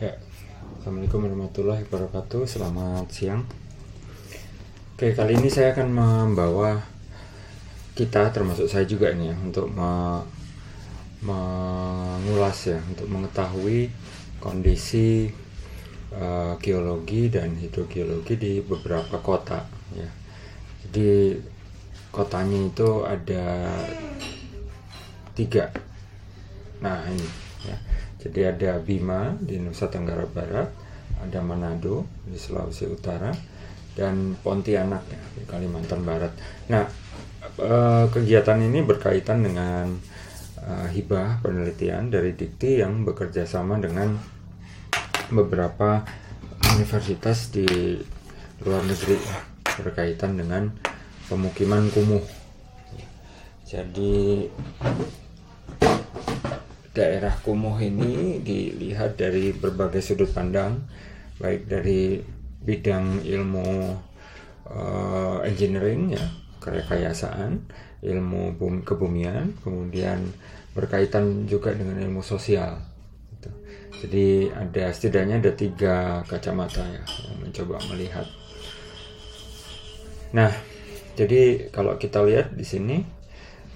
[0.00, 0.16] Ya,
[0.80, 2.48] Assalamualaikum warahmatullahi wabarakatuh.
[2.48, 3.44] Selamat siang.
[4.96, 6.80] Oke, kali ini saya akan membawa
[7.92, 10.24] kita, termasuk saya juga ini ya, untuk me-
[11.20, 13.92] mengulas ya, untuk mengetahui
[14.40, 15.28] kondisi
[16.16, 19.68] eh, geologi dan hidrogeologi di beberapa kota.
[19.92, 20.08] Ya,
[20.88, 21.36] jadi
[22.08, 23.68] kotanya itu ada
[25.36, 25.68] tiga.
[26.80, 27.28] Nah ini
[27.68, 27.76] ya.
[28.20, 30.68] Jadi ada Bima di Nusa Tenggara Barat,
[31.24, 33.32] ada Manado di Sulawesi Utara,
[33.96, 36.32] dan Pontianak ya di Kalimantan Barat.
[36.68, 36.84] Nah
[37.56, 39.96] eh, kegiatan ini berkaitan dengan
[40.60, 44.20] eh, hibah penelitian dari Dikti yang bekerja sama dengan
[45.32, 46.04] beberapa
[46.76, 47.66] universitas di
[48.60, 49.38] luar negeri ya,
[49.80, 50.68] berkaitan dengan
[51.30, 52.22] pemukiman kumuh.
[53.64, 54.44] Jadi
[56.90, 60.82] daerah kumuh ini dilihat dari berbagai sudut pandang,
[61.38, 62.18] baik dari
[62.60, 63.94] bidang ilmu
[64.70, 66.24] eh, engineering ya,
[66.58, 67.62] kerekayasaan,
[68.02, 70.24] ilmu bum- kebumian, kemudian
[70.74, 72.78] berkaitan juga dengan ilmu sosial.
[73.36, 73.50] gitu.
[74.06, 78.26] Jadi ada setidaknya ada tiga kacamata ya yang mencoba melihat.
[80.30, 80.50] Nah,
[81.18, 83.19] jadi kalau kita lihat di sini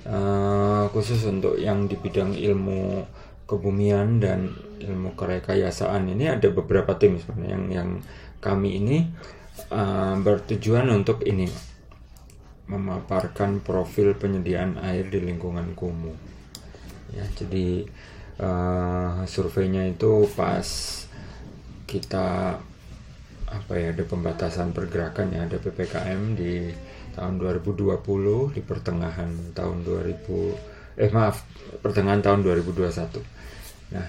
[0.05, 3.05] eh, khusus untuk yang di bidang ilmu
[3.45, 7.91] kebumian dan ilmu kerekayasaan ini ada beberapa tim sebenarnya yang yang
[8.41, 8.99] kami ini
[9.73, 11.49] eh, bertujuan untuk ini
[12.65, 16.17] memaparkan profil penyediaan air di lingkungan kumuh.
[17.13, 17.85] Ya, jadi
[18.41, 20.67] eh, surveinya itu pas
[21.85, 22.59] kita
[23.45, 26.75] apa ya ada pembatasan pergerakan ya ada ppkm di
[27.15, 31.43] tahun 2020 di pertengahan tahun 2000 eh maaf
[31.83, 34.07] pertengahan tahun 2021 nah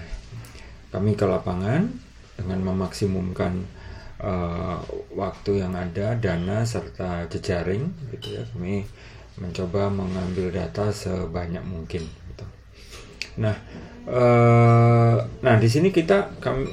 [0.94, 1.86] kami ke lapangan
[2.36, 3.52] dengan memaksimumkan
[4.22, 4.78] eh,
[5.14, 8.86] waktu yang ada dana serta jejaring gitu ya kami
[9.36, 12.44] mencoba mengambil data sebanyak mungkin gitu.
[13.40, 13.56] Nah,
[14.08, 16.64] eh, nah di sini kita kami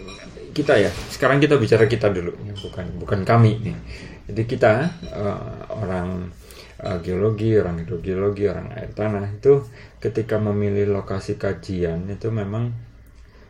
[0.55, 0.91] kita ya.
[1.11, 2.31] Sekarang kita bicara kita dulu,
[2.63, 3.75] bukan bukan kami nih.
[4.23, 6.31] Jadi kita eh, orang
[6.79, 9.63] eh, geologi, orang hidrogeologi, orang air tanah itu
[9.99, 12.71] ketika memilih lokasi kajian itu memang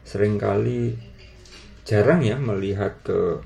[0.04, 0.94] sering kali
[1.84, 3.44] jarang ya melihat ke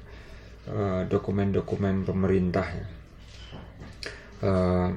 [0.69, 2.87] eh, dokumen-dokumen pemerintah ya.
[4.37, 4.89] Eh,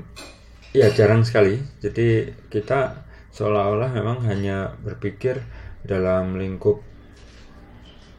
[0.77, 1.59] ya jarang sekali.
[1.83, 5.43] Jadi kita seolah-olah memang hanya berpikir
[5.83, 6.79] dalam lingkup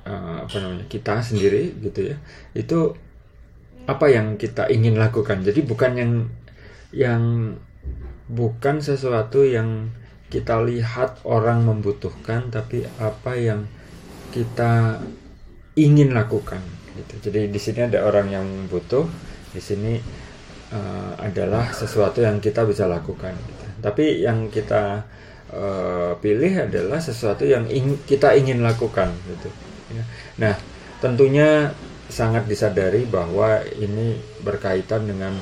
[0.03, 2.17] eh, apa namanya kita sendiri gitu ya.
[2.57, 2.97] Itu
[3.89, 5.41] apa yang kita ingin lakukan.
[5.41, 6.11] Jadi bukan yang
[6.91, 7.23] yang
[8.31, 9.91] bukan sesuatu yang
[10.31, 13.67] kita lihat orang membutuhkan, tapi apa yang
[14.31, 15.03] kita
[15.75, 16.63] ingin lakukan.
[16.95, 17.31] Gitu.
[17.31, 19.07] Jadi di sini ada orang yang butuh,
[19.51, 19.99] di sini
[20.71, 23.35] eh, adalah sesuatu yang kita bisa lakukan.
[23.35, 23.65] gitu.
[23.83, 25.03] Tapi yang kita
[25.51, 29.11] eh, pilih adalah sesuatu yang ing- kita ingin lakukan.
[29.27, 29.49] Gitu.
[29.91, 30.03] ya.
[30.39, 30.55] Nah,
[31.03, 31.75] tentunya
[32.11, 35.33] sangat disadari bahwa ini berkaitan dengan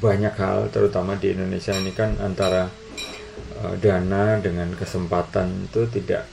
[0.00, 2.72] banyak hal, terutama di Indonesia ini kan antara
[3.62, 6.24] eh, dana dengan kesempatan itu tidak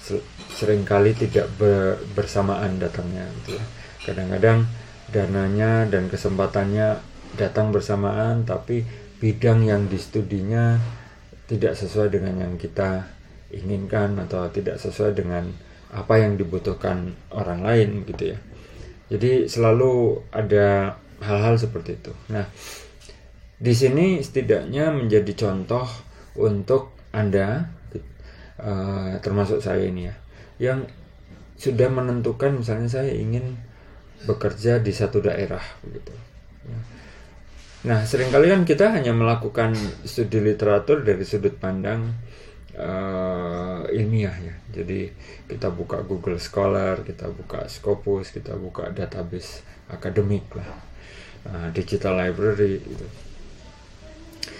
[0.00, 0.24] se-
[0.54, 3.64] sering kali tidak ber- bersamaan datangnya gitu ya.
[4.08, 4.64] Kadang-kadang
[5.12, 7.00] dananya dan kesempatannya
[7.36, 8.84] datang bersamaan tapi
[9.18, 10.78] bidang yang distudinya
[11.48, 13.08] tidak sesuai dengan yang kita
[13.48, 15.48] inginkan atau tidak sesuai dengan
[15.88, 18.38] apa yang dibutuhkan orang lain gitu ya.
[19.08, 22.12] Jadi selalu ada hal-hal seperti itu.
[22.30, 22.44] Nah,
[23.58, 25.88] di sini setidaknya menjadi contoh
[26.38, 27.66] untuk Anda
[28.60, 30.14] eh, termasuk saya ini ya
[30.58, 30.86] yang
[31.58, 33.58] sudah menentukan misalnya saya ingin
[34.26, 36.14] bekerja di satu daerah begitu.
[37.86, 42.10] Nah, sering kali kan kita hanya melakukan studi literatur dari sudut pandang
[42.74, 44.54] eh, ilmiah ya.
[44.80, 45.08] Jadi
[45.48, 50.68] kita buka Google Scholar, kita buka Scopus, kita buka database akademik lah,
[51.48, 53.06] Nah, digital library gitu.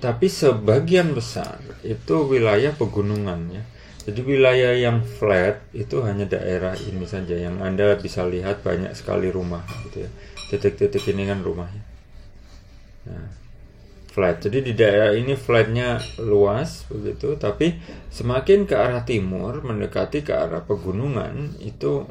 [0.00, 3.64] tapi sebagian besar itu wilayah pegunungan, ya
[4.06, 9.34] jadi wilayah yang flat itu hanya daerah ini saja yang Anda bisa lihat banyak sekali
[9.34, 10.10] rumah gitu ya.
[10.46, 11.95] Titik-titik ini kan rumahnya.
[13.06, 13.26] Nah,
[14.10, 14.42] flat.
[14.42, 17.76] Jadi di daerah ini flatnya luas begitu, tapi
[18.10, 22.04] semakin ke arah timur mendekati ke arah pegunungan itu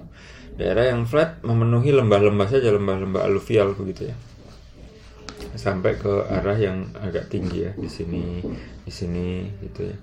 [0.55, 4.15] daerah yang flat memenuhi lembah-lembah saja lembah-lembah aluvial begitu ya
[5.55, 8.39] sampai ke arah yang agak tinggi ya di sini
[8.83, 9.97] di sini gitu ya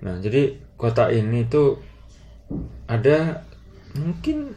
[0.00, 1.76] nah jadi kota ini tuh
[2.88, 3.44] ada
[3.96, 4.56] mungkin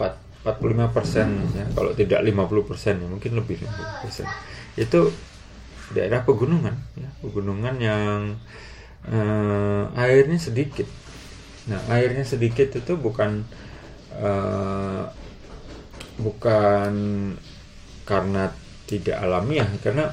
[0.00, 1.66] 4, 45 persen ya.
[1.70, 4.26] Kalau tidak 50 persen ya mungkin lebih 50 persen.
[4.74, 5.14] Itu
[5.92, 8.18] daerah pegunungan ya pegunungan yang
[9.06, 10.86] eh, airnya sedikit.
[11.70, 13.46] Nah airnya sedikit itu bukan
[14.18, 15.04] eh,
[16.18, 16.92] bukan
[18.02, 18.50] karena
[18.90, 20.10] tidak alamiah karena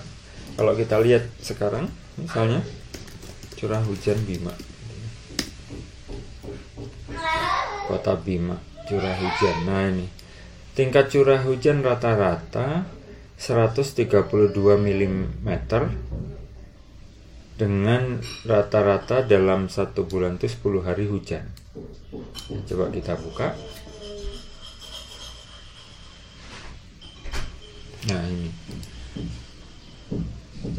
[0.56, 1.90] kalau kita lihat sekarang
[2.22, 2.62] misalnya
[3.58, 4.54] curah hujan Bima.
[7.90, 9.56] Kota Bima curah hujan.
[9.70, 10.19] Nah ini
[10.80, 12.88] tingkat curah hujan rata-rata
[13.36, 14.08] 132
[14.80, 15.50] mm
[17.60, 21.52] dengan rata-rata dalam satu bulan itu 10 hari hujan.
[22.64, 23.60] Coba kita buka.
[28.08, 28.48] Nah ini.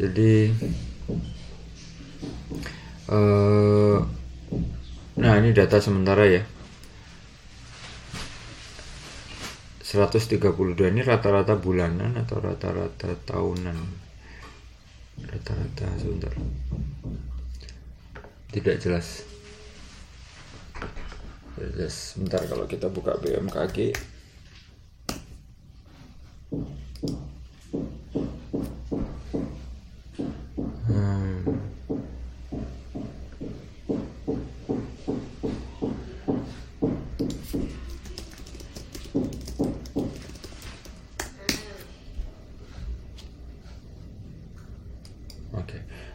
[0.01, 0.33] Jadi
[3.05, 4.01] uh,
[5.21, 6.41] nah ini data sementara ya.
[9.91, 13.75] 132 ini rata-rata bulanan atau rata-rata tahunan?
[15.19, 16.31] Rata-rata sebentar.
[18.55, 19.27] Tidak jelas.
[21.59, 22.15] Jelas.
[22.15, 23.91] Sebentar kalau kita buka BMKG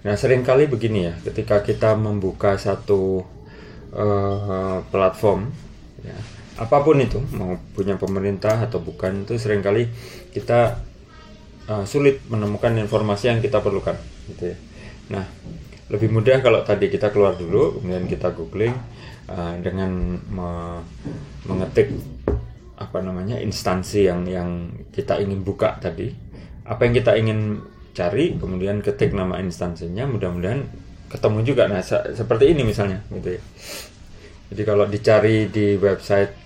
[0.06, 3.26] Nah, sering kali begini ya, ketika kita membuka satu
[3.90, 5.50] uh, platform,
[5.98, 6.14] ya,
[6.62, 9.90] apa pun itu, mau punya pemerintah atau bukan, itu sering kali
[10.30, 10.78] kita
[11.66, 13.98] uh, sulit menemukan informasi yang kita perlukan,
[14.30, 14.56] gitu ya.
[15.10, 15.26] Nah,
[15.90, 18.78] lebih mudah kalau tadi kita keluar dulu, kemudian kita googling
[19.26, 20.50] uh, dengan me
[21.50, 21.90] mengetik
[22.78, 26.14] apa namanya instansi yang yang kita ingin buka tadi,
[26.62, 27.58] apa yang kita ingin
[27.96, 30.68] cari kemudian ketik nama instansinya mudah-mudahan
[31.08, 31.64] ketemu juga.
[31.64, 33.42] Nah se seperti ini misalnya gitu ya.
[34.52, 36.44] Jadi kalau dicari di website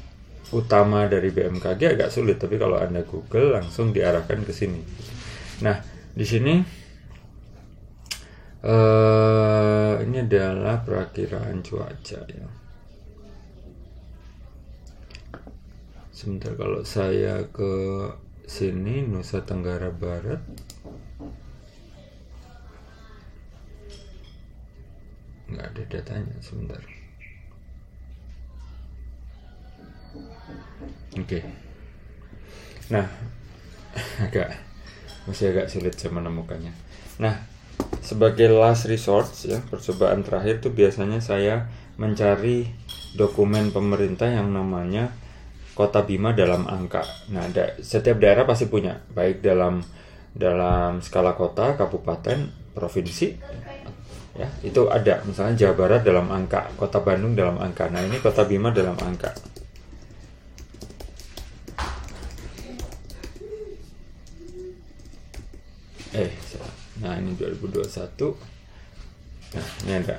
[0.54, 4.80] utama dari BMKG agak sulit tapi kalau anda Google langsung diarahkan ke sini.
[5.66, 5.83] Nah
[6.14, 6.54] di sini
[8.62, 12.49] uh, ini adalah perakiraan cuaca ya.
[16.14, 17.73] Sebentar kalau saya ke
[18.45, 20.42] sini Nusa Tenggara Barat
[25.50, 26.80] nggak ada datanya sebentar
[31.14, 31.42] oke okay.
[32.88, 33.07] nah
[34.25, 34.54] agak
[35.26, 36.73] masih agak sulit saya menemukannya
[37.19, 37.35] nah
[38.00, 41.69] sebagai last resort ya percobaan terakhir tuh biasanya saya
[42.00, 42.71] mencari
[43.14, 45.12] dokumen pemerintah yang namanya
[45.75, 47.00] kota Bima dalam angka.
[47.33, 49.80] Nah, da setiap daerah pasti punya, baik dalam
[50.37, 53.40] dalam skala kota, kabupaten, provinsi,
[54.40, 55.20] ya itu ada.
[55.28, 57.92] Misalnya Jawa Barat dalam angka kota Bandung dalam angka.
[57.92, 59.37] Nah ini kota Bima dalam angka.
[66.16, 66.32] Eh
[67.00, 67.76] 2021
[69.50, 70.16] nah ini ada.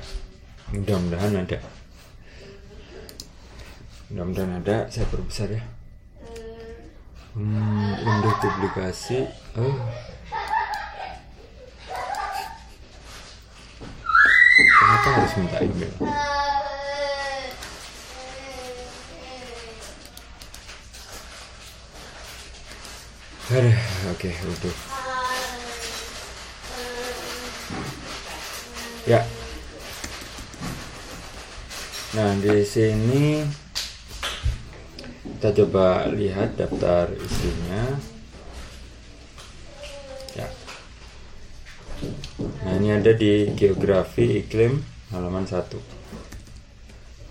[0.72, 1.60] Mudah-mudahan ada.
[4.12, 4.78] Mudah-mudahan ada.
[4.92, 5.64] Saya perbesar ya.
[7.32, 9.24] Hmm, unduh publikasi
[9.56, 9.80] oh
[14.66, 15.94] kenapa harus minta email
[23.52, 24.76] oke, okay, udah.
[29.04, 29.22] Ya.
[32.16, 33.44] Nah, di sini
[35.36, 38.00] kita coba lihat daftar isinya.
[40.40, 40.48] Ya.
[42.42, 44.82] Nah, ini ada di geografi iklim
[45.14, 45.78] halaman 1.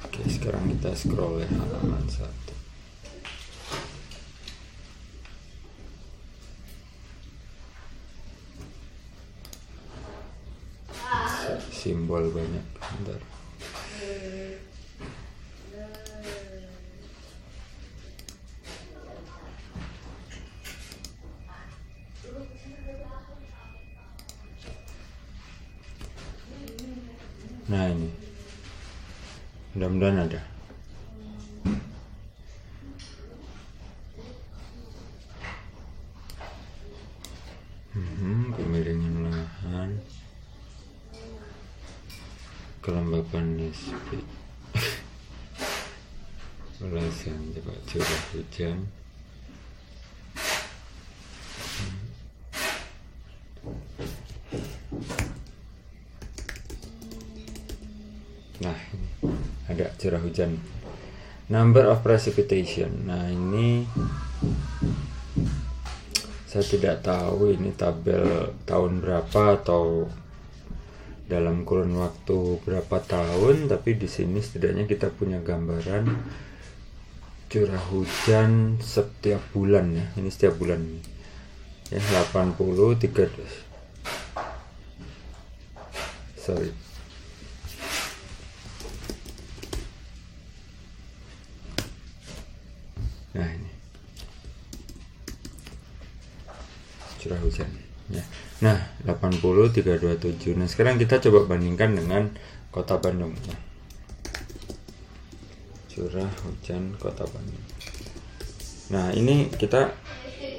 [0.06, 2.50] Oke, sekarang kita scroll ya halaman 1.
[11.80, 13.39] simbol banyak bentar
[60.10, 60.58] curah hujan.
[61.46, 63.06] Number of precipitation.
[63.06, 63.86] Nah ini
[66.50, 70.10] saya tidak tahu ini tabel tahun berapa atau
[71.30, 76.10] dalam kurun waktu berapa tahun tapi di sini setidaknya kita punya gambaran
[77.46, 80.06] curah hujan setiap bulan ya.
[80.18, 80.82] Ini setiap bulan
[81.94, 83.70] ya 80 3
[86.40, 86.70] sorry
[93.30, 93.70] nah ini
[97.22, 97.70] curah hujan
[98.10, 98.24] ya
[98.60, 98.76] Nah,
[99.08, 100.54] 80 327.
[100.60, 102.28] Nah, sekarang kita coba bandingkan dengan
[102.70, 103.34] Kota Bandung.
[105.90, 107.64] Curah hujan Kota Bandung.
[108.92, 109.96] Nah, ini kita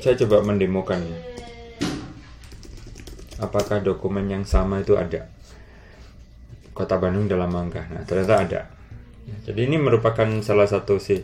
[0.02, 1.20] saya coba mendemokan ya.
[3.42, 5.30] Apakah dokumen yang sama itu ada?
[6.74, 7.86] Kota Bandung dalam angka.
[7.94, 8.62] Nah, ternyata ada.
[9.46, 11.22] Jadi ini merupakan salah satu sih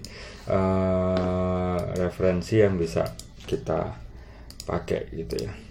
[0.49, 3.17] uh, referensi yang bisa
[3.49, 3.97] kita
[4.69, 5.66] pakai gitu ya.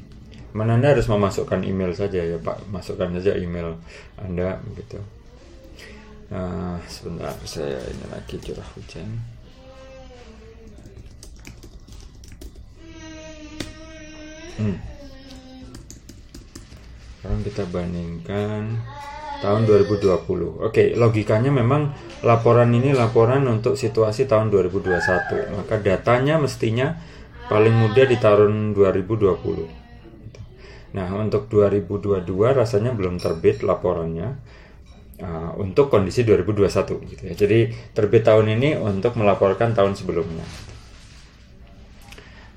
[0.57, 3.77] Mana Anda harus memasukkan email saja ya Pak, masukkan saja email
[4.17, 4.97] Anda begitu.
[6.33, 9.21] Nah, sebentar saya ini lagi curah hujan.
[14.57, 14.81] Hmm.
[17.21, 18.81] Sekarang kita bandingkan
[19.45, 20.65] tahun 2020.
[20.65, 21.93] Oke, logikanya memang
[22.25, 25.53] laporan ini laporan untuk situasi tahun 2021.
[25.53, 26.97] Maka datanya mestinya
[27.53, 29.86] paling mudah di tahun 2020.
[30.97, 32.25] Nah, untuk 2022
[32.57, 34.41] rasanya belum terbit laporannya
[35.21, 37.35] uh, untuk kondisi 2021 gitu ya.
[37.37, 37.59] Jadi
[37.93, 40.49] terbit tahun ini untuk melaporkan tahun sebelumnya.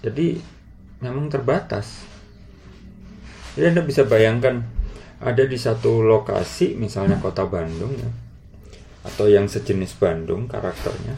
[0.04, 0.38] Jadi
[1.02, 2.04] memang terbatas.
[3.56, 4.62] Jadi anda bisa bayangkan
[5.24, 8.12] ada di satu lokasi misalnya kota Bandung ya
[9.06, 11.16] atau yang sejenis Bandung karakternya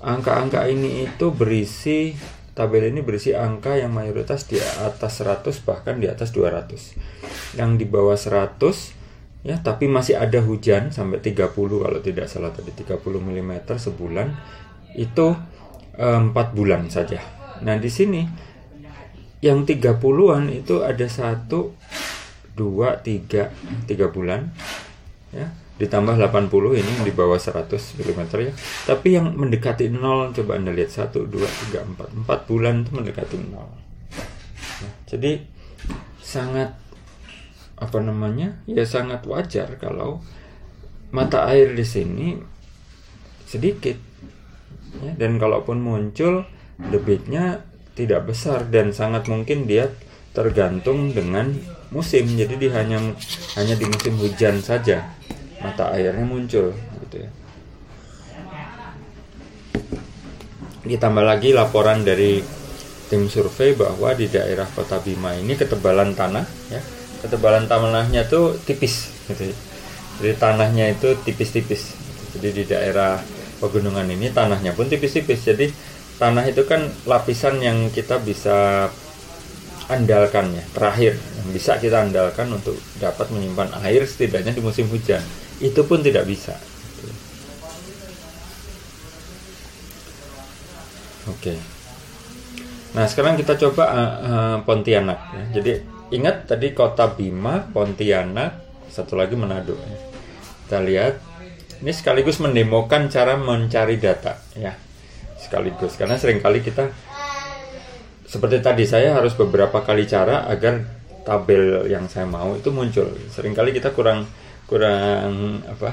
[0.00, 2.14] angka-angka ini itu berisi
[2.54, 7.84] tabel ini berisi angka yang mayoritas di atas 100 bahkan di atas 200 yang di
[7.84, 8.54] bawah 100
[9.44, 14.32] ya tapi masih ada hujan sampai 30 kalau tidak salah tadi 30 mm sebulan
[14.96, 15.36] itu
[16.00, 17.20] eh, empat bulan saja.
[17.60, 18.24] Nah di sini
[19.44, 21.76] yang 30-an itu ada satu,
[22.56, 23.52] dua, tiga,
[23.84, 24.48] tiga bulan,
[25.28, 28.52] ya ditambah 80 ini di bawah 100 mm ya.
[28.88, 33.36] Tapi yang mendekati nol coba anda lihat satu, dua, tiga, empat, empat bulan itu mendekati
[33.52, 33.68] nol.
[34.80, 35.44] Ya, jadi
[36.22, 36.72] sangat
[37.74, 40.22] apa namanya ya sangat wajar kalau
[41.10, 42.38] mata air di sini
[43.46, 43.98] sedikit
[45.02, 46.46] ya, dan kalaupun muncul
[46.78, 47.62] debitnya
[47.94, 49.90] tidak besar dan sangat mungkin dia
[50.34, 51.54] tergantung dengan
[51.94, 52.26] musim.
[52.26, 52.98] Jadi dia hanya
[53.54, 55.06] hanya di musim hujan saja
[55.62, 57.30] mata airnya muncul gitu ya.
[60.84, 62.42] Ditambah lagi laporan dari
[63.06, 66.82] tim survei bahwa di daerah kota Bima ini ketebalan tanah ya
[67.24, 69.48] ketebalan tanahnya tuh tipis gitu
[70.20, 71.96] jadi tanahnya itu tipis-tipis
[72.36, 73.18] jadi di daerah
[73.58, 75.72] pegunungan ini tanahnya pun tipis-tipis jadi
[76.20, 78.88] tanah itu kan lapisan yang kita bisa
[79.88, 85.20] andalkan ya terakhir yang bisa kita andalkan untuk dapat menyimpan air setidaknya di musim hujan
[85.62, 86.56] itu pun tidak bisa.
[91.30, 91.54] Oke.
[92.94, 95.18] Nah sekarang kita coba uh, uh, Pontianak.
[95.32, 95.44] Ya.
[95.60, 95.72] Jadi
[96.14, 99.74] ingat tadi kota Bima, Pontianak, satu lagi Manado.
[100.64, 101.34] Kita lihat.
[101.82, 104.72] Ini sekaligus mendemokan cara mencari data, ya.
[105.36, 106.88] Sekaligus karena sering kali kita
[108.24, 110.82] seperti tadi saya harus beberapa kali cara agar
[111.22, 113.12] tabel yang saya mau itu muncul.
[113.30, 114.24] Seringkali kita kurang
[114.64, 115.92] kurang apa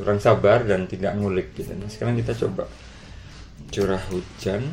[0.00, 1.76] kurang sabar dan tidak ngulik gitu.
[1.76, 2.66] Nah, sekarang kita coba
[3.68, 4.64] curah hujan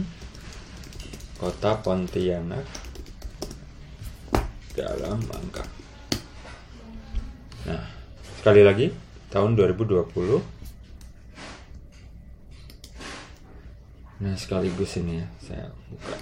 [1.35, 2.84] kota Pontianak
[4.75, 5.63] dalam angka.
[7.65, 7.83] Nah,
[8.37, 8.91] sekali lagi
[9.31, 10.43] tahun 2020.
[14.21, 16.15] Nah, sekaligus ini ya saya buka.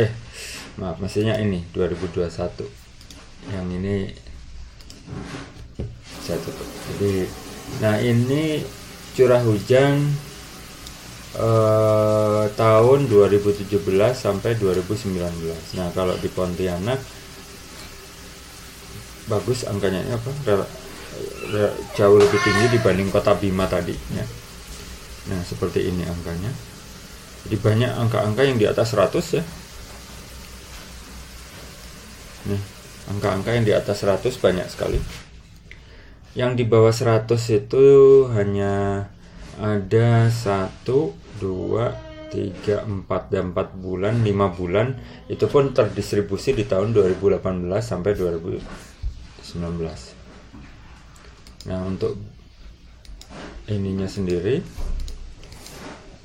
[0.00, 0.10] Eh,
[0.80, 2.66] maaf, maksudnya ini 2021.
[3.52, 3.94] Yang ini
[6.20, 7.26] saya tutup jadi
[7.82, 8.62] nah ini
[9.18, 9.98] curah hujan
[11.36, 13.70] eh, tahun 2017
[14.14, 16.98] sampai 2019 nah kalau di Pontianak
[19.30, 20.30] bagus angkanya apa?
[21.94, 24.26] Jauh lebih tinggi dibanding kota Bima tadi ya.
[25.30, 26.50] nah seperti ini angkanya.
[27.46, 29.44] Jadi banyak angka-angka yang di atas 100 ya.
[32.50, 32.62] Nih
[33.10, 34.98] angka-angka yang di atas 100 banyak sekali.
[36.34, 37.86] Yang di bawah 100 itu
[38.34, 39.06] hanya
[39.60, 44.96] ada 1 2 3 4 dan 4 bulan 5 bulan
[45.28, 47.44] itu pun terdistribusi di tahun 2018
[47.84, 49.60] sampai 2019
[51.68, 52.16] nah untuk
[53.68, 54.64] ininya sendiri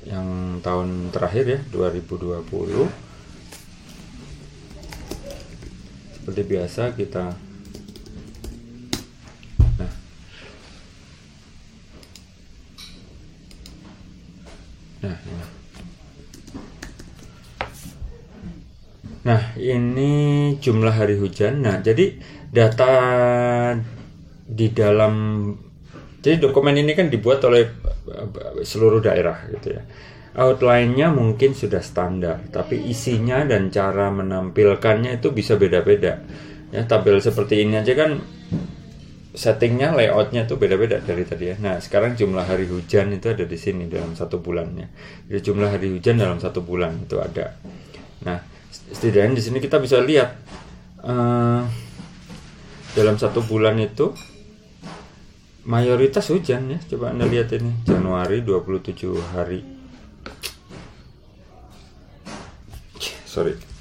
[0.08, 2.48] yang tahun terakhir ya 2020
[6.16, 7.45] seperti biasa kita
[19.26, 20.12] nah ini.
[20.62, 22.16] jumlah hari hujan nah jadi
[22.50, 22.92] data
[24.46, 25.14] di dalam
[26.22, 27.66] jadi dokumen ini kan dibuat oleh
[28.62, 29.82] seluruh daerah gitu ya
[30.36, 36.20] outline-nya mungkin sudah standar, tapi isinya dan cara menampilkannya itu bisa beda-beda.
[36.70, 38.20] Ya, tabel seperti ini aja kan
[39.36, 41.56] settingnya, layoutnya tuh beda-beda dari tadi ya.
[41.60, 44.88] Nah, sekarang jumlah hari hujan itu ada di sini dalam satu bulannya.
[45.28, 47.52] Jadi jumlah hari hujan dalam satu bulan itu ada.
[48.24, 48.40] Nah,
[48.72, 50.40] setidaknya di sini kita bisa lihat
[51.04, 51.60] uh,
[52.96, 54.16] dalam satu bulan itu
[55.68, 56.80] mayoritas hujan ya.
[56.96, 59.76] Coba Anda lihat ini, Januari 27 hari
[63.36, 63.75] sorry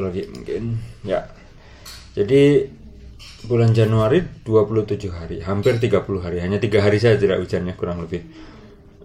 [0.00, 1.28] lagi mungkin ya
[2.16, 2.66] jadi
[3.46, 8.24] bulan Januari 27 hari hampir 30 hari hanya tiga hari saja tidak hujannya kurang lebih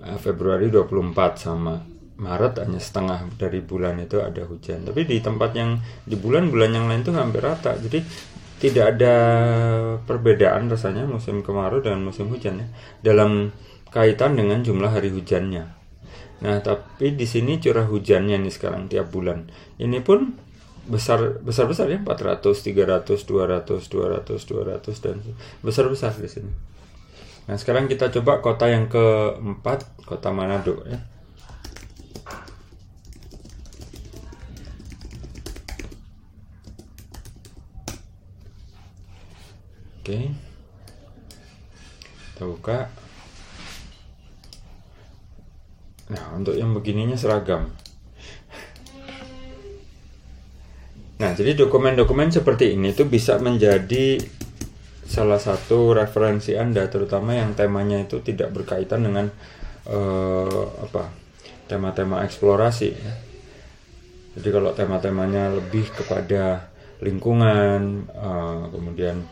[0.03, 4.87] eh, Februari 24 sama Maret hanya setengah dari bulan itu ada hujan.
[4.87, 5.75] Tapi di tempat yang
[6.07, 7.75] di bulan-bulan yang lain itu hampir rata.
[7.75, 7.99] Jadi
[8.55, 9.15] tidak ada
[10.07, 12.67] perbedaan rasanya musim kemarau dan musim hujan ya
[13.03, 13.51] dalam
[13.91, 15.75] kaitan dengan jumlah hari hujannya.
[16.35, 19.51] Nah, tapi di sini curah hujannya nih sekarang tiap bulan.
[19.75, 20.39] Ini pun
[20.85, 25.17] besar besar besar ya 400 300 200 200 200 dan
[25.65, 26.51] besar besar di sini.
[27.45, 31.01] Nah sekarang kita coba kota yang keempat kota Manado ya.
[40.05, 40.13] Oke.
[40.13, 40.25] Okay.
[42.37, 42.79] kita buka.
[46.13, 47.73] Nah untuk yang begininya seragam.
[51.15, 54.19] Nah jadi dokumen-dokumen seperti ini itu bisa menjadi
[55.05, 59.29] salah satu referensi anda terutama yang temanya itu tidak berkaitan dengan
[59.87, 61.13] uh, apa
[61.69, 63.13] tema-tema eksplorasi ya.
[64.35, 66.67] Jadi kalau tema-temanya lebih kepada
[66.99, 69.23] lingkungan, uh, kemudian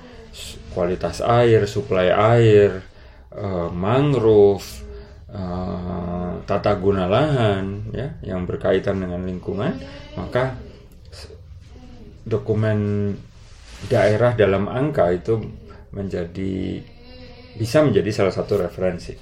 [0.71, 2.79] kualitas air, suplai air,
[3.35, 4.63] uh, mangrove,
[5.27, 9.75] uh, tata guna lahan, ya, yang berkaitan dengan lingkungan,
[10.15, 10.55] maka
[12.23, 13.12] dokumen
[13.91, 15.43] daerah dalam angka itu
[15.93, 16.81] menjadi
[17.53, 19.13] bisa menjadi salah satu referensi.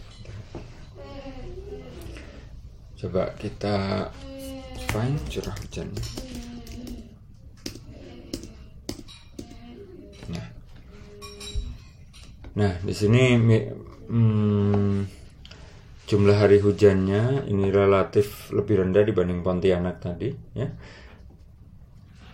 [3.02, 4.08] Coba kita
[4.94, 5.90] find curah hujan.
[10.30, 10.48] Nah,
[12.54, 13.24] nah di sini
[14.06, 14.98] hmm,
[16.06, 20.70] jumlah hari hujannya ini relatif lebih rendah dibanding Pontianak tadi, ya.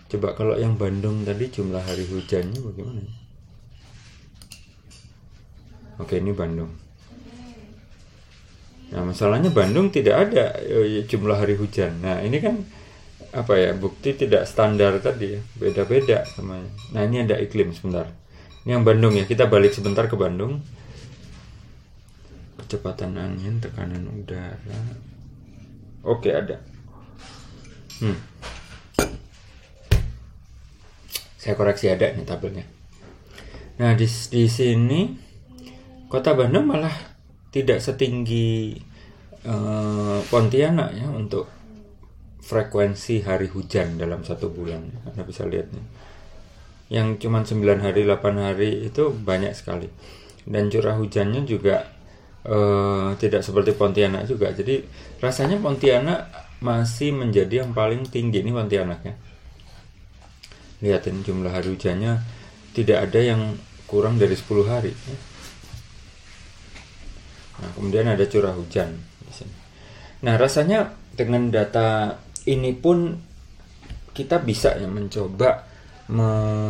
[0.08, 3.12] Coba kalau yang Bandung tadi jumlah hari hujannya bagaimana?
[6.00, 6.72] Oke, ini Bandung.
[8.88, 12.00] Nah, masalahnya Bandung tidak ada eh, jumlah hari hujan.
[12.00, 12.64] Nah, ini kan
[13.28, 16.72] apa ya bukti tidak standar tadi ya beda-beda semuanya.
[16.96, 18.08] Nah ini ada iklim sebentar.
[18.64, 20.64] Ini yang Bandung ya kita balik sebentar ke Bandung.
[22.56, 24.80] Kecepatan angin, tekanan udara.
[26.04, 26.56] Oke ada.
[28.00, 28.16] Hmm.
[31.38, 32.66] Saya koreksi ada nih tabelnya.
[33.78, 35.06] Nah di di sini
[36.10, 36.92] kota Bandung malah
[37.54, 38.74] tidak setinggi
[39.46, 41.46] uh, Pontianak ya untuk
[42.42, 44.82] frekuensi hari hujan dalam satu bulan.
[45.06, 45.86] Anda bisa lihat nih.
[46.88, 49.92] Yang cuma 9 hari, 8 hari itu banyak sekali.
[50.48, 51.84] Dan curah hujannya juga
[52.48, 54.48] uh, tidak seperti Pontianak juga.
[54.56, 54.80] Jadi
[55.20, 56.32] rasanya Pontianak
[56.64, 59.14] masih menjadi yang paling tinggi ini Pontianak ya.
[60.78, 62.22] Lihatin jumlah hari hujannya
[62.74, 63.58] tidak ada yang
[63.90, 64.94] kurang dari 10 hari.
[67.58, 68.94] Nah, kemudian ada curah hujan
[69.26, 69.56] di sini.
[70.22, 72.14] Nah, rasanya dengan data
[72.46, 73.18] ini pun
[74.14, 75.66] kita bisa ya mencoba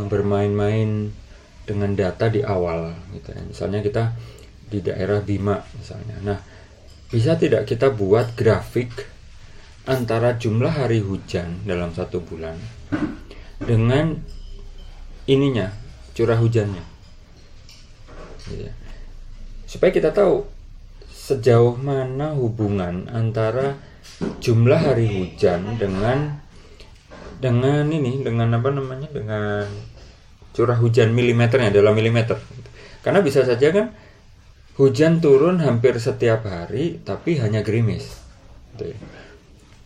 [0.09, 1.13] bermain-main
[1.69, 3.43] dengan data di awal gitu ya.
[3.45, 4.17] Misalnya kita
[4.69, 6.17] di daerah Bima misalnya.
[6.25, 6.39] Nah,
[7.13, 8.89] bisa tidak kita buat grafik
[9.85, 12.57] antara jumlah hari hujan dalam satu bulan
[13.63, 14.19] dengan
[15.27, 15.75] ininya
[16.15, 16.83] curah hujannya
[18.49, 18.73] gitu ya.
[19.69, 20.47] supaya kita tahu
[21.11, 23.77] sejauh mana hubungan antara
[24.41, 26.41] jumlah hari hujan dengan
[27.39, 29.69] dengan ini dengan apa namanya dengan
[30.57, 32.41] curah hujan milimeternya dalam milimeter
[33.05, 33.95] karena bisa saja kan
[34.75, 38.19] hujan turun hampir setiap hari tapi hanya gerimis
[38.75, 38.99] gitu ya.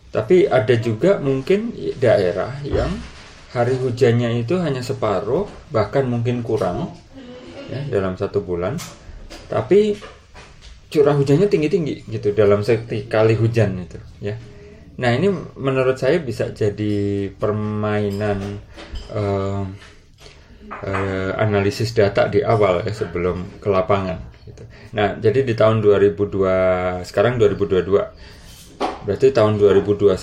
[0.09, 2.89] tapi ada juga mungkin daerah yang
[3.53, 6.89] hari hujannya itu hanya separuh bahkan mungkin kurang
[7.69, 8.75] ya dalam satu bulan
[9.47, 9.93] tapi
[10.89, 14.37] curah hujannya tinggi-tinggi gitu dalam sekali hujan itu ya.
[14.93, 15.25] Nah ini
[15.57, 18.61] menurut saya bisa jadi permainan
[19.09, 19.65] uh,
[20.69, 24.21] uh, analisis data di awal ya sebelum ke lapangan.
[24.45, 24.63] Gitu.
[24.93, 27.89] Nah jadi di tahun 2002 sekarang 2022
[29.03, 30.15] berarti tahun 2021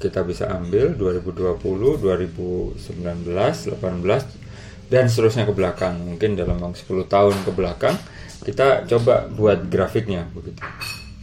[0.00, 1.60] kita bisa ambil 2020,
[2.00, 4.44] 2019, 18
[4.88, 5.96] dan seterusnya ke belakang.
[6.00, 7.96] Mungkin dalam 10 tahun ke belakang
[8.44, 10.60] kita coba buat grafiknya begitu.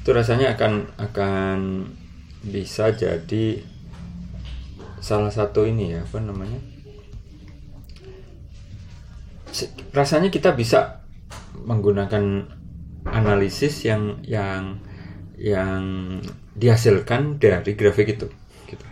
[0.01, 1.57] Itu rasanya akan akan
[2.41, 3.61] bisa jadi
[5.01, 6.57] salah satu ini ya apa namanya?
[9.93, 11.05] Rasanya kita bisa
[11.61, 12.49] menggunakan
[13.05, 14.81] analisis yang yang
[15.37, 15.83] yang
[16.61, 18.29] dihasilkan dari grafik itu
[18.69, 18.85] gitu.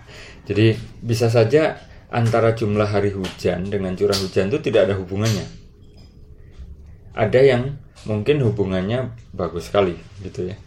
[0.49, 0.73] jadi
[1.05, 1.77] bisa saja
[2.09, 5.45] antara jumlah hari hujan dengan curah hujan itu tidak ada hubungannya.
[7.13, 7.77] Ada yang
[8.09, 9.93] mungkin hubungannya bagus sekali
[10.25, 10.57] gitu ya.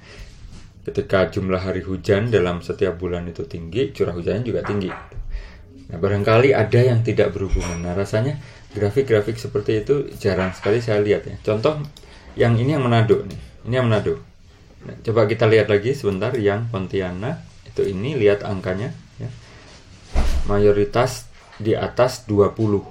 [0.86, 4.90] Ketika jumlah hari hujan dalam setiap bulan itu tinggi curah hujannya juga tinggi.
[5.90, 7.82] Nah barangkali ada yang tidak berhubungan.
[7.82, 8.38] Nah rasanya
[8.74, 11.36] grafik-grafik seperti itu jarang sekali saya lihat ya.
[11.42, 11.82] Contoh
[12.38, 14.31] yang ini yang Manado nih ini yang Manado
[14.86, 17.42] nah, coba kita lihat lagi sebentar yang Pontianak.
[17.66, 19.30] Itu ini lihat angkanya ya.
[20.50, 22.82] Mayoritas di atas 20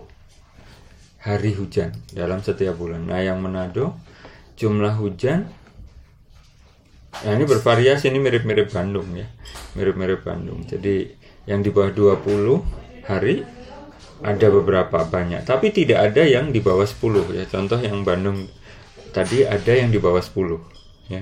[1.21, 3.05] hari hujan dalam setiap bulan.
[3.05, 3.97] Nah yang Manado
[4.57, 5.49] jumlah hujan
[7.11, 9.27] Nah ini bervariasi ini mirip-mirip Bandung ya.
[9.77, 10.63] Mirip-mirip Bandung.
[10.65, 11.11] Jadi
[11.45, 13.45] yang di bawah 20 hari
[14.23, 15.45] ada beberapa banyak.
[15.45, 17.45] Tapi tidak ada yang di bawah 10 ya.
[17.45, 18.49] Contoh yang Bandung
[19.11, 21.21] tadi ada yang di bawah 10 ya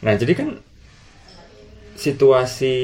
[0.00, 0.48] nah jadi kan
[1.96, 2.76] situasi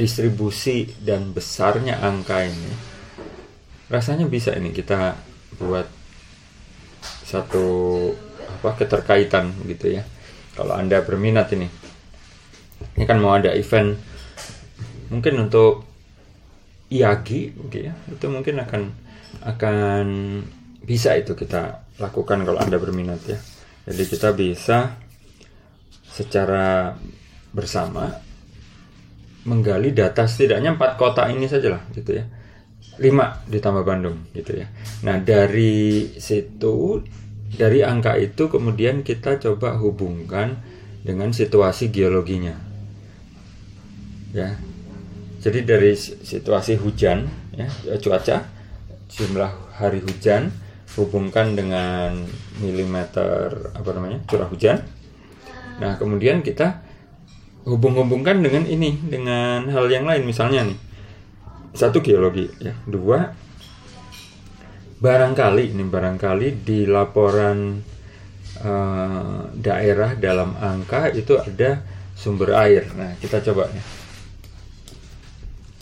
[0.00, 2.72] distribusi dan besarnya angka ini
[3.92, 5.18] rasanya bisa ini kita
[5.60, 6.00] buat
[7.26, 7.66] satu
[8.60, 10.02] apa keterkaitan gitu ya.
[10.54, 11.70] Kalau anda berminat ini.
[12.96, 13.98] Ini kan mau ada event
[15.10, 15.84] mungkin untuk
[16.90, 18.82] IAGI gitu ya itu mungkin akan
[19.42, 20.06] akan
[20.86, 23.38] bisa itu kita lakukan kalau anda berminat ya.
[23.90, 24.96] Jadi kita bisa
[26.10, 26.98] secara
[27.54, 28.10] bersama
[29.48, 32.24] menggali data setidaknya empat kota ini saja lah gitu ya.
[33.00, 34.68] Lima ditambah Bandung gitu ya.
[35.06, 37.00] Nah dari situ
[37.56, 40.60] dari angka itu kemudian kita coba hubungkan
[41.00, 42.54] dengan situasi geologinya.
[44.30, 44.54] Ya.
[45.40, 47.24] Jadi dari situasi hujan,
[47.56, 48.44] ya, cuaca,
[49.08, 50.52] jumlah hari hujan,
[51.00, 52.28] hubungkan dengan
[52.60, 54.84] milimeter apa namanya curah hujan.
[55.80, 56.84] Nah kemudian kita
[57.64, 60.24] hubung-hubungkan dengan ini, dengan hal yang lain.
[60.28, 60.78] Misalnya nih,
[61.72, 63.32] satu geologi, ya, dua
[65.00, 67.80] barangkali ini barangkali di laporan
[68.60, 71.80] uh, daerah dalam angka itu ada
[72.12, 72.84] sumber air.
[72.92, 73.80] Nah kita coba ya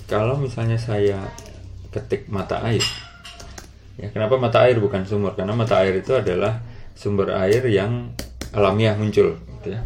[0.08, 1.20] kalau misalnya saya
[1.92, 2.82] ketik mata air
[4.00, 5.34] ya kenapa mata air bukan sumur?
[5.34, 6.62] Karena mata air itu adalah
[6.94, 8.14] sumber air yang
[8.54, 9.80] alamiah muncul gitu ya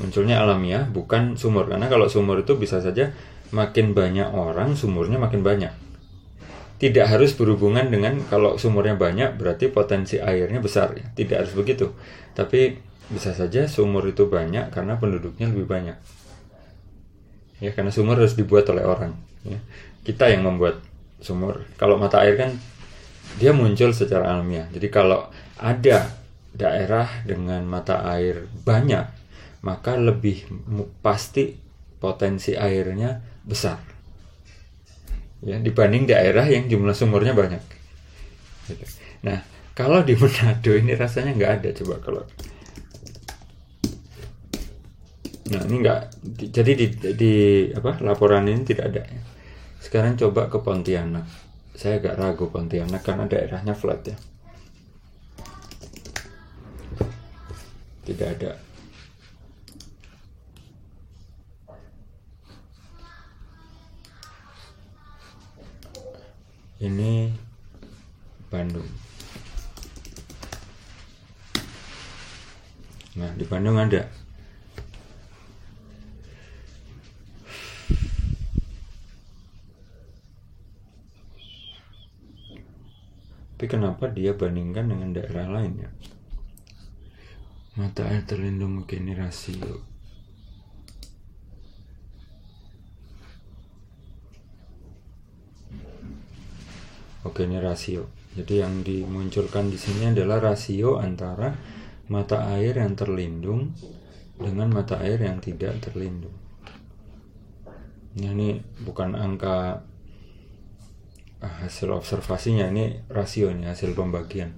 [0.00, 3.14] munculnya alamiah bukan sumur karena kalau sumur itu bisa saja
[3.54, 5.70] makin banyak orang sumurnya makin banyak
[6.82, 11.94] tidak harus berhubungan dengan kalau sumurnya banyak berarti potensi airnya besar ya tidak harus begitu
[12.34, 12.80] tapi
[13.12, 15.96] bisa saja sumur itu banyak karena penduduknya lebih banyak
[17.62, 19.14] ya karena sumur harus dibuat oleh orang
[19.46, 19.58] Ya.
[20.02, 20.82] Kita yang membuat
[21.22, 21.66] sumur.
[21.78, 22.50] Kalau mata air kan
[23.38, 24.66] dia muncul secara alamiah.
[24.70, 26.10] Jadi kalau ada
[26.52, 29.06] daerah dengan mata air banyak,
[29.64, 30.44] maka lebih
[31.00, 31.56] pasti
[31.96, 33.80] potensi airnya besar.
[35.42, 37.62] Ya, dibanding daerah yang jumlah sumurnya banyak.
[38.70, 38.84] Gitu.
[39.26, 39.42] Nah,
[39.74, 42.22] kalau di Manado ini rasanya nggak ada coba kalau
[45.52, 46.08] Nah ini enggak,
[46.48, 47.34] jadi di, di
[47.76, 49.04] apa laporan ini tidak ada.
[49.84, 51.28] Sekarang coba ke Pontianak.
[51.76, 54.16] Saya agak ragu Pontianak karena daerahnya flat ya.
[58.02, 58.52] Tidak ada.
[66.82, 67.30] Ini
[68.50, 68.90] Bandung.
[73.12, 74.02] Nah, di Bandung ada
[83.62, 85.86] Tapi kenapa dia bandingkan dengan daerah lainnya?
[87.72, 89.80] Mata air terlindung begini rasio.
[97.24, 98.12] Oke ini rasio.
[98.36, 101.56] Jadi yang dimunculkan di sini adalah rasio antara
[102.12, 103.72] mata air yang terlindung
[104.36, 106.34] dengan mata air yang tidak terlindung.
[108.12, 109.80] Nah, ini bukan angka
[111.40, 114.54] hasil observasinya ini rasio ini hasil pembagian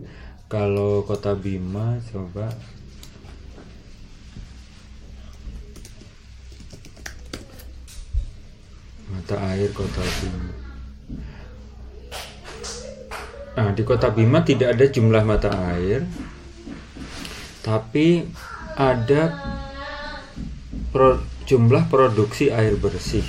[0.53, 2.53] kalau kota Bima coba
[9.25, 10.53] mata air kota Bima.
[13.57, 16.05] Nah di kota Bima tidak ada jumlah mata air
[17.65, 18.29] tapi
[18.77, 19.33] ada
[20.93, 23.25] pro, jumlah produksi air bersih.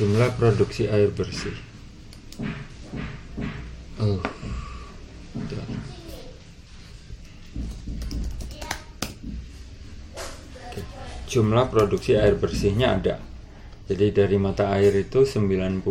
[0.00, 1.52] Jumlah produksi air bersih.
[4.00, 4.16] Oh
[11.28, 13.33] jumlah produksi air bersihnya ada
[13.84, 15.84] jadi dari mata air itu 99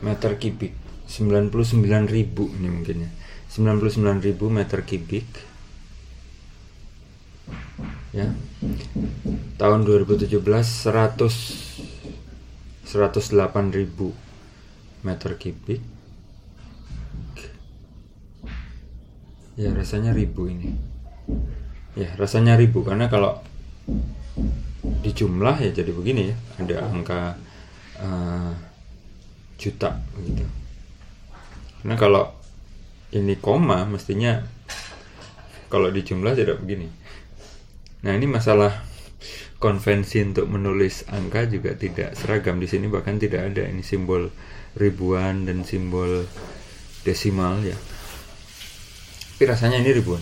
[0.00, 0.72] meter kubik.
[1.04, 3.10] 99 ribu ini mungkin ya.
[3.52, 5.28] 99 ribu meter kubik.
[8.16, 8.32] Ya.
[9.60, 11.84] Tahun 2017 100
[12.88, 14.16] 108 ribu
[15.04, 15.84] meter kubik.
[19.60, 20.72] Ya rasanya ribu ini.
[21.92, 23.44] Ya rasanya ribu karena kalau
[24.84, 27.20] dijumlah ya jadi begini ya ada angka
[28.00, 28.52] uh,
[29.56, 30.44] juta gitu.
[31.80, 32.24] Karena kalau
[33.12, 34.44] ini koma mestinya
[35.72, 36.88] kalau dijumlah tidak begini.
[38.04, 38.84] Nah ini masalah
[39.56, 42.60] konvensi untuk menulis angka juga tidak seragam.
[42.60, 43.64] Di sini bahkan tidak ada.
[43.64, 44.28] Ini simbol
[44.76, 46.28] ribuan dan simbol
[47.00, 47.76] desimal ya.
[49.34, 50.20] Tapi rasanya ini ribuan.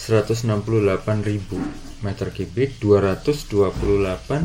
[0.00, 4.42] 168.000 meter kubik 228.000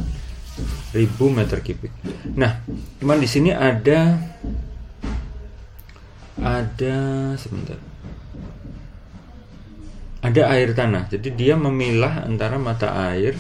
[1.34, 1.92] meter kubik
[2.38, 2.62] nah
[3.02, 4.18] cuman di sini ada
[6.38, 6.96] ada
[7.36, 7.78] sebentar
[10.22, 13.36] ada air tanah jadi dia memilah antara mata air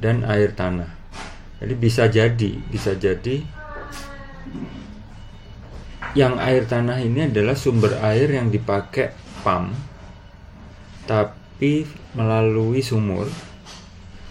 [0.00, 0.88] dan air tanah.
[1.60, 3.44] Jadi bisa jadi, bisa jadi
[6.16, 9.70] yang air tanah ini adalah sumber air yang dipakai pam
[11.04, 11.84] tapi
[12.16, 13.28] melalui sumur.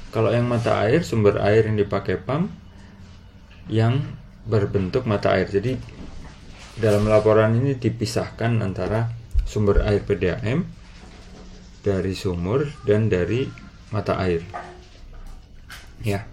[0.10, 2.50] Kalau yang mata air, sumber air yang dipakai pam
[3.69, 4.02] yang
[4.50, 5.45] berbentuk mata air.
[5.45, 5.78] Jadi
[6.82, 9.13] dalam laporan ini dipisahkan antara
[9.45, 10.65] sumber air PDAM
[11.86, 13.45] dari sumur dan dari
[13.93, 14.41] mata air.
[16.02, 16.26] Ya.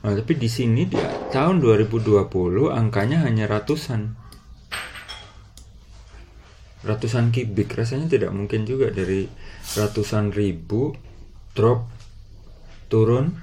[0.00, 0.96] Nah, tapi di sini di
[1.34, 2.32] tahun 2020
[2.72, 4.16] angkanya hanya ratusan.
[6.86, 7.76] Ratusan kubik.
[7.76, 9.28] Rasanya tidak mungkin juga dari
[9.76, 11.07] ratusan ribu
[11.58, 11.90] drop
[12.86, 13.34] turun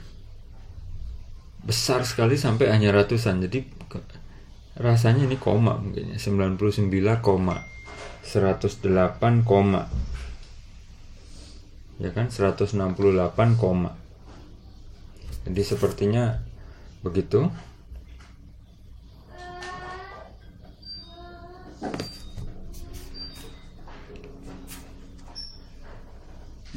[1.68, 3.44] besar sekali sampai hanya ratusan.
[3.44, 3.68] Jadi
[4.80, 6.18] rasanya ini koma mungkin ya.
[6.20, 6.88] 99
[7.20, 7.60] koma
[8.24, 9.92] 108 koma.
[12.00, 12.32] Ya kan?
[12.32, 13.92] 168 koma.
[15.44, 16.40] Jadi sepertinya
[17.04, 17.52] begitu.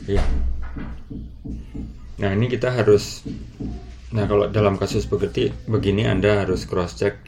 [0.09, 0.25] Ya.
[2.19, 3.23] Nah, ini kita harus
[4.09, 7.21] Nah, kalau dalam kasus begitu begini Anda harus cross check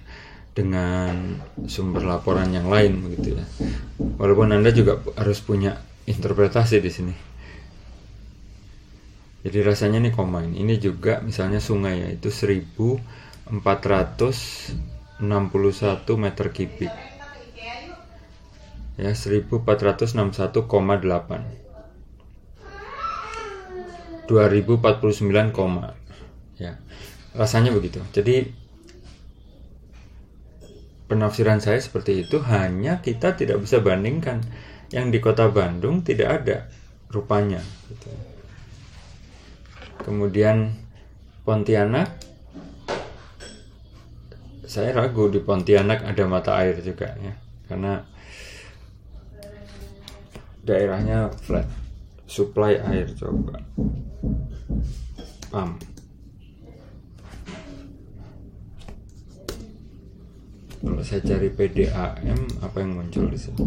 [0.57, 1.37] dengan
[1.69, 3.45] sumber laporan yang lain begitu ya.
[4.17, 5.77] Walaupun Anda juga harus punya
[6.09, 7.13] interpretasi di sini.
[9.45, 10.65] Jadi rasanya ini koma ini.
[10.65, 13.61] Ini juga misalnya sungai ya itu 1461
[16.17, 16.93] meter kubik.
[18.97, 20.65] Ya 1461,8.
[24.31, 25.51] 2049,
[26.63, 26.79] ya.
[27.35, 27.99] Rasanya begitu.
[28.15, 28.47] Jadi
[31.11, 34.47] penafsiran saya seperti itu hanya kita tidak bisa bandingkan.
[34.95, 36.67] Yang di kota Bandung tidak ada
[37.11, 38.11] rupanya gitu.
[40.07, 40.75] Kemudian
[41.43, 42.15] Pontianak.
[44.71, 47.35] Saya ragu di Pontianak ada mata air juga ya.
[47.67, 48.03] Karena
[50.63, 51.67] daerahnya flat
[52.31, 53.59] supply air coba.
[55.51, 55.75] Pam.
[60.81, 63.67] Kalau saya cari PDAM apa yang muncul di sini?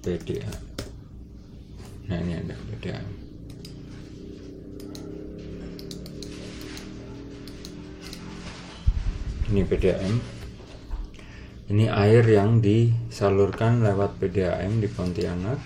[0.00, 0.64] PDAM
[2.08, 3.06] nah ini ada perbedaan
[9.52, 10.39] ini PDAM
[11.70, 15.58] ini air yang disalurkan lewat PDAM di Pontianak.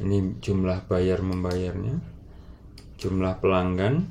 [0.00, 2.10] Ini jumlah bayar membayarnya
[3.00, 4.04] jumlah pelanggan.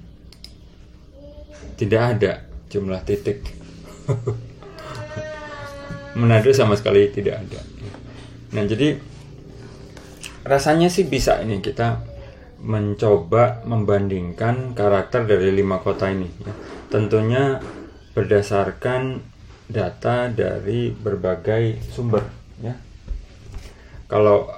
[1.78, 3.42] Tidak ada jumlah titik.
[6.20, 7.62] Manado sama sekali tidak ada.
[8.54, 8.98] Nah jadi
[10.46, 12.02] rasanya sih bisa ini kita
[12.60, 16.52] mencoba membandingkan karakter dari lima kota ini ya.
[16.92, 17.63] tentunya
[18.12, 19.24] berdasarkan
[19.69, 22.25] data dari berbagai sumber
[22.60, 22.73] ya.
[24.10, 24.49] Kalau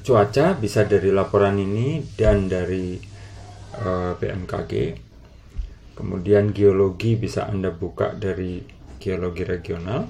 [0.00, 2.96] cuaca bisa dari laporan ini dan dari
[3.76, 4.72] uh, eh, BMKG
[5.92, 8.64] kemudian geologi bisa anda buka dari
[8.96, 10.08] geologi regional.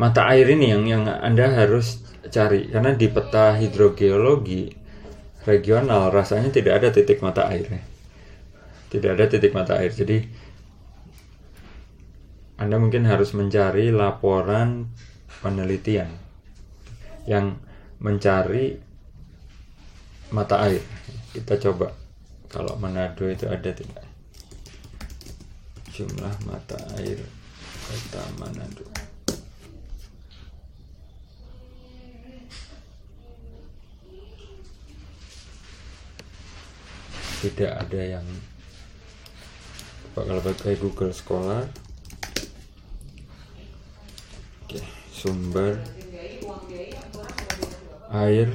[0.00, 2.00] Mata air ini yang yang anda harus
[2.32, 4.72] cari karena di peta hidrogeologi
[5.44, 7.92] regional rasanya tidak ada titik mata air
[8.92, 9.88] tidak ada titik mata air.
[9.88, 10.28] Jadi
[12.60, 14.92] anda mungkin harus mencari laporan
[15.40, 16.08] penelitian
[17.24, 17.56] yang
[18.02, 18.76] mencari
[20.34, 20.82] mata air.
[21.32, 21.94] Kita coba
[22.52, 24.04] kalau Manado itu ada tidak?
[25.92, 27.20] Jumlah mata air
[27.88, 28.84] kota Manado.
[37.42, 38.26] Tidak ada yang
[40.14, 41.66] bakal pakai Google Scholar
[44.72, 44.80] Oke,
[45.12, 45.76] sumber
[48.08, 48.48] air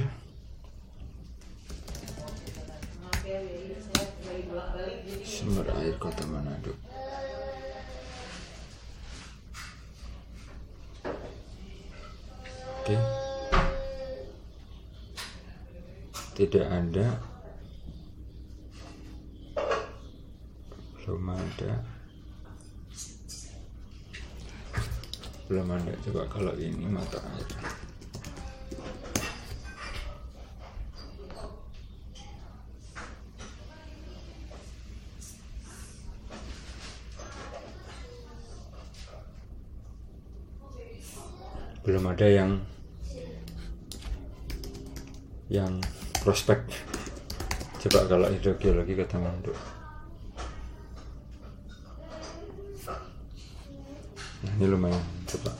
[5.22, 6.74] sumber air kota Manado.
[12.82, 12.96] Oke.
[16.34, 17.22] Tidak ada
[20.98, 21.97] belum ada
[25.48, 27.48] belum ada coba kalau ini mata air
[41.88, 42.60] belum ada yang
[45.48, 45.80] yang
[46.20, 46.60] prospek.
[47.80, 49.56] Coba kalau hidrogeologi kata Mando
[54.38, 55.52] nah ini lumayan coba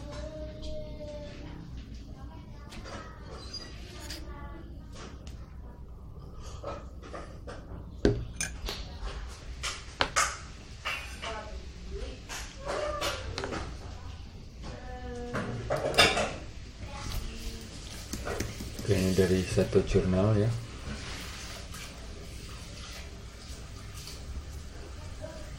[18.88, 20.50] ini dari satu jurnal ya.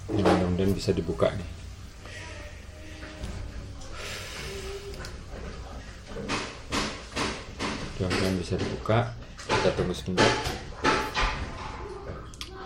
[0.10, 1.50] Mudah-mudahan bisa dibuka nih.
[8.02, 9.12] Mudah-mudahan bisa dibuka.
[9.44, 10.32] Kita tunggu sebentar.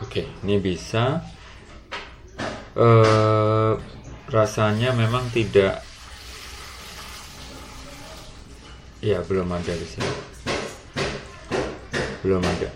[0.05, 1.25] Oke, ini bisa.
[2.77, 3.73] Eh,
[4.29, 5.81] rasanya memang tidak.
[9.01, 10.33] Ya, belum ada di sini
[12.23, 12.71] belum ada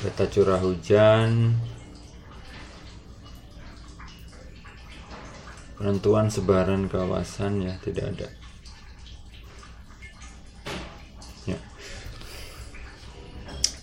[0.00, 1.52] data curah hujan
[5.76, 8.39] penentuan sebaran kawasan ya tidak ada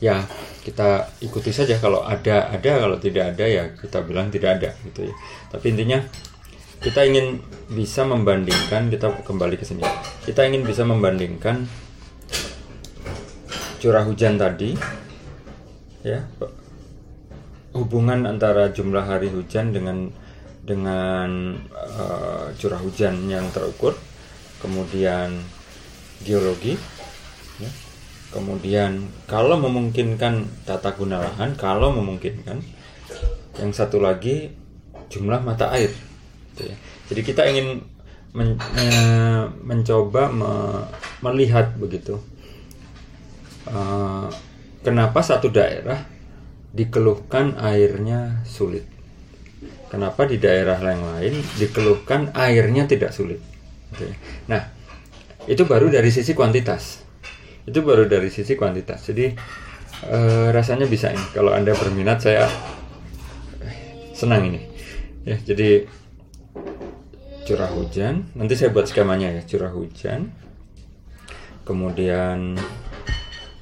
[0.04, 0.26] ya
[0.64, 1.78] kita ikuti saja.
[1.80, 2.72] Kalau ada ada.
[2.84, 5.14] Kalau tidak ada ya kita bilang tidak ada gitu ya.
[5.50, 6.00] Tapi intinya
[6.84, 7.42] kita ingin
[7.74, 9.84] bisa membandingkan kita kembali ke sini.
[10.24, 11.66] Kita ingin bisa membandingkan
[13.78, 14.74] curah hujan tadi
[16.02, 16.26] ya
[17.78, 20.10] hubungan antara jumlah hari hujan dengan
[20.66, 23.94] dengan uh, curah hujan yang terukur
[24.60, 25.38] kemudian
[26.26, 26.97] geologi.
[28.32, 32.60] Kemudian kalau memungkinkan tata guna lahan kalau memungkinkan
[33.58, 34.52] yang satu lagi
[35.08, 35.92] jumlah mata air
[36.54, 36.76] gitu ya.
[37.08, 37.68] jadi kita ingin
[38.36, 38.88] men, me,
[39.64, 40.52] mencoba me,
[41.24, 42.20] melihat begitu
[43.72, 44.28] uh,
[44.84, 46.04] kenapa satu daerah
[46.76, 48.84] dikeluhkan airnya sulit
[49.88, 53.40] kenapa di daerah yang lain dikeluhkan airnya tidak sulit
[53.96, 54.16] gitu ya.
[54.52, 54.62] nah
[55.48, 57.07] itu baru dari sisi kuantitas
[57.68, 59.12] itu baru dari sisi kuantitas.
[59.12, 59.36] Jadi
[60.08, 61.28] uh, rasanya bisa ini.
[61.36, 62.48] Kalau anda berminat saya
[64.16, 64.62] senang ini.
[65.28, 65.84] Ya jadi
[67.44, 68.32] curah hujan.
[68.40, 70.32] Nanti saya buat skemanya ya curah hujan.
[71.68, 72.56] Kemudian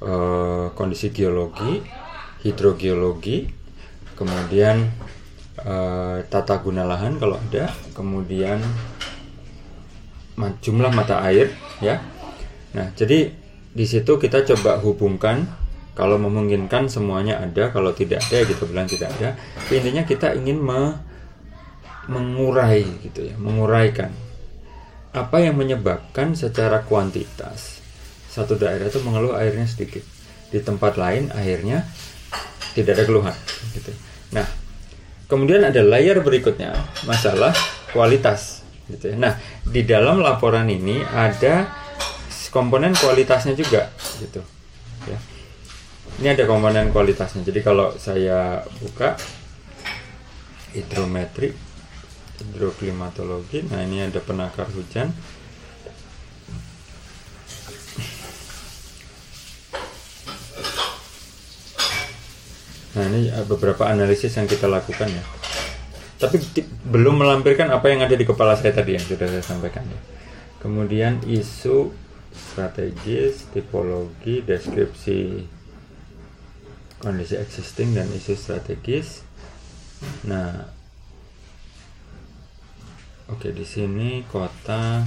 [0.06, 1.82] uh, kondisi geologi
[2.46, 3.50] hidrogeologi.
[4.14, 4.86] Kemudian
[5.66, 7.74] uh, tata guna lahan kalau ada.
[7.90, 8.62] Kemudian
[10.62, 11.50] jumlah mata air
[11.82, 11.98] ya.
[12.70, 13.45] Nah jadi
[13.76, 15.44] di situ kita coba hubungkan
[15.92, 19.36] kalau memungkinkan semuanya ada kalau tidak ada kita bilang tidak ada.
[19.68, 20.96] Intinya kita ingin me
[22.08, 24.12] mengurai gitu ya menguraikan.
[25.12, 27.84] Apa yang menyebabkan secara kuantitas
[28.32, 30.04] satu daerah itu mengeluh airnya sedikit.
[30.48, 31.84] Di tempat lain airnya
[32.72, 33.36] tidak ada keluhan
[33.76, 33.92] gitu.
[34.32, 34.48] Nah
[35.28, 36.72] kemudian ada layer berikutnya
[37.04, 37.52] masalah
[37.92, 39.16] kualitas gitu ya.
[39.20, 41.85] Nah di dalam laporan ini ada
[42.56, 44.40] komponen kualitasnya juga gitu
[45.04, 45.20] ya.
[46.16, 47.44] Ini ada komponen kualitasnya.
[47.44, 49.20] Jadi kalau saya buka
[50.72, 51.52] hidrometri
[52.40, 55.12] hidroklimatologi nah ini ada penakar hujan.
[62.96, 65.24] Nah ini beberapa analisis yang kita lakukan ya.
[66.16, 66.40] Tapi
[66.88, 70.00] belum melampirkan apa yang ada di kepala saya tadi yang sudah saya sampaikan ya.
[70.64, 71.92] Kemudian isu
[72.36, 75.48] strategis tipologi deskripsi
[77.00, 79.24] kondisi existing dan isu strategis
[80.28, 80.76] nah
[83.26, 85.02] Oke, di sini kota.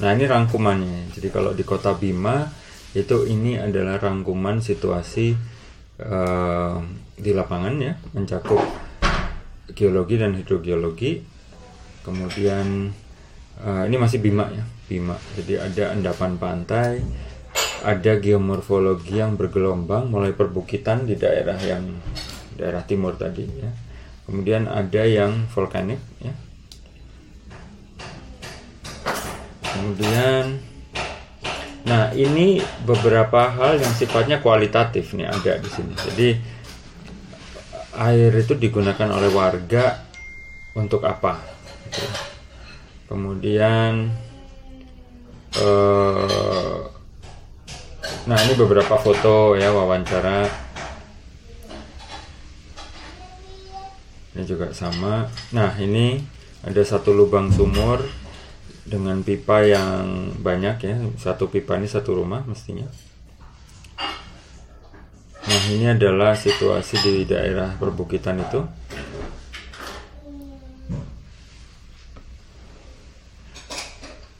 [0.00, 1.12] Nah, ini rangkumannya.
[1.12, 2.48] Jadi kalau di kota Bima
[2.96, 5.36] itu ini adalah rangkuman situasi
[6.00, 6.80] uh,
[7.12, 8.56] di lapangan ya, mencakup
[9.76, 11.20] geologi dan hidrogeologi.
[12.08, 12.88] Kemudian
[13.58, 15.18] uh, ini masih Bima ya, Bima.
[15.34, 17.02] Jadi ada endapan pantai,
[17.80, 21.88] ada geomorfologi yang bergelombang mulai perbukitan di daerah yang
[22.60, 23.72] daerah timur tadi ya
[24.28, 26.34] kemudian ada yang vulkanik ya
[29.64, 30.60] kemudian
[31.80, 35.96] Nah, ini beberapa hal yang sifatnya kualitatif nih ada di sini.
[35.96, 36.28] Jadi
[37.96, 40.04] air itu digunakan oleh warga
[40.76, 41.40] untuk apa?
[41.88, 42.29] Gitu.
[43.10, 44.14] Kemudian
[45.58, 46.78] eh,
[48.30, 50.46] nah ini beberapa foto ya wawancara.
[54.30, 55.26] Ini juga sama.
[55.50, 56.22] Nah, ini
[56.62, 58.04] ada satu lubang sumur
[58.90, 62.90] dengan pipa yang banyak ya satu pipa ini satu rumah mestinya
[65.40, 68.60] nah ini adalah situasi di daerah perbukitan itu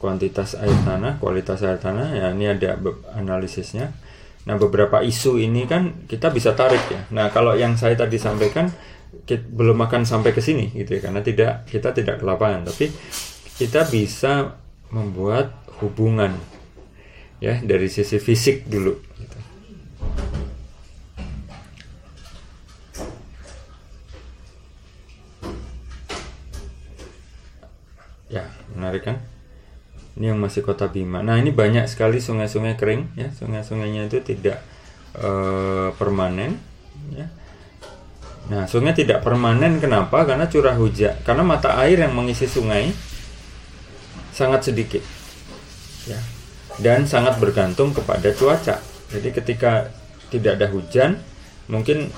[0.01, 2.81] kuantitas air tanah kualitas air tanah ya ini ada
[3.13, 3.93] analisisnya.
[4.49, 7.05] Nah beberapa isu ini kan kita bisa tarik ya.
[7.13, 8.73] Nah kalau yang saya tadi sampaikan
[9.29, 12.65] kita belum akan sampai ke sini gitu ya karena tidak kita tidak ke lapangan.
[12.65, 12.89] Tapi
[13.61, 14.57] kita bisa
[14.89, 16.33] membuat hubungan
[17.37, 19.37] ya dari sisi fisik dulu gitu.
[28.31, 29.19] ya menarik kan
[30.21, 31.25] ini yang masih kota Bima.
[31.25, 33.33] Nah ini banyak sekali sungai-sungai kering ya.
[33.33, 34.61] Sungai-sungainya itu tidak
[35.17, 36.61] uh, permanen
[37.09, 37.25] ya.
[38.53, 40.21] Nah, sungai tidak permanen kenapa?
[40.21, 42.93] Karena curah hujan, karena mata air yang mengisi sungai
[44.29, 45.01] sangat sedikit
[46.05, 46.21] ya.
[46.77, 48.77] Dan sangat bergantung kepada cuaca.
[49.09, 49.89] Jadi ketika
[50.29, 51.17] tidak ada hujan
[51.65, 52.13] mungkin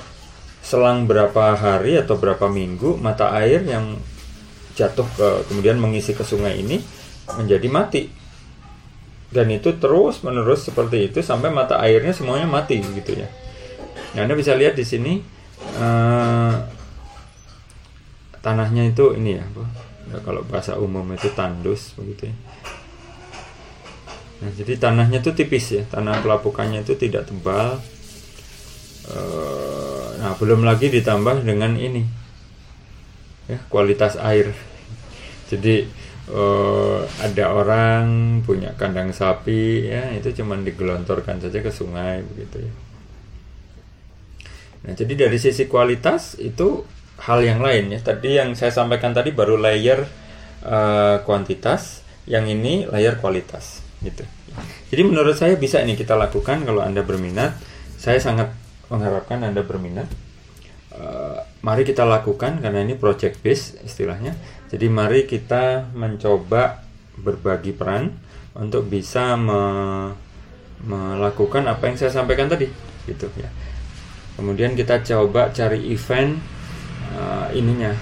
[0.60, 3.96] selang berapa hari atau berapa minggu mata air yang
[4.76, 6.84] jatuh ke kemudian mengisi ke sungai ini
[7.40, 8.04] menjadi mati
[9.34, 13.28] dan itu terus menerus seperti itu sampai mata airnya semuanya mati gitu ya
[14.14, 15.24] nah, anda bisa lihat di sini
[15.80, 16.56] uh,
[18.44, 19.46] tanahnya itu ini ya
[20.14, 22.36] ya, kalau bahasa umum itu tandus begitu ya.
[24.44, 27.80] Nah, jadi tanahnya itu tipis ya, tanah pelapukannya itu tidak tebal.
[29.08, 29.20] E,
[30.20, 32.04] nah, belum lagi ditambah dengan ini,
[33.48, 34.52] ya kualitas air.
[35.48, 35.88] Jadi
[36.30, 36.44] e,
[37.24, 38.04] ada orang
[38.44, 42.74] punya kandang sapi, ya itu cuma digelontorkan saja ke sungai begitu ya.
[44.84, 46.84] Nah, jadi dari sisi kualitas itu
[47.24, 48.00] hal yang lain ya.
[48.04, 50.04] Tadi yang saya sampaikan tadi baru layer
[50.68, 54.28] uh, kuantitas, yang ini layer kualitas gitu.
[54.92, 57.58] Jadi menurut saya bisa ini kita lakukan kalau anda berminat.
[57.98, 58.52] Saya sangat
[58.92, 60.06] mengharapkan anda berminat.
[60.94, 64.36] Uh, mari kita lakukan karena ini project base istilahnya.
[64.74, 66.82] Jadi mari kita mencoba
[67.22, 68.10] berbagi peran
[68.58, 69.62] untuk bisa me
[70.84, 72.68] melakukan apa yang saya sampaikan tadi,
[73.08, 73.48] gitu ya.
[74.36, 76.42] Kemudian kita coba cari event
[77.14, 77.94] uh, ininya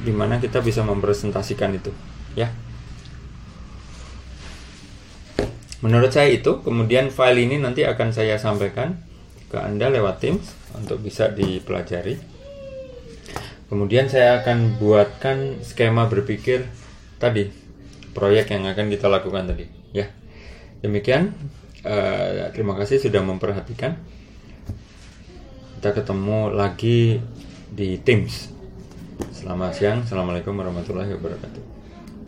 [0.00, 1.92] di mana kita bisa mempresentasikan itu
[2.32, 2.48] ya
[5.84, 8.96] menurut saya itu kemudian file ini nanti akan saya sampaikan
[9.52, 12.16] ke anda lewat Teams untuk bisa dipelajari
[13.70, 16.66] kemudian saya akan buatkan skema berpikir
[17.22, 17.48] tadi
[18.12, 20.10] proyek yang akan kita lakukan tadi ya
[20.82, 21.32] demikian
[21.86, 23.96] uh, terima kasih sudah memperhatikan
[25.80, 27.24] kita ketemu lagi
[27.72, 28.52] di Teams.
[29.32, 31.69] Selamat siang, Assalamualaikum warahmatullahi wabarakatuh.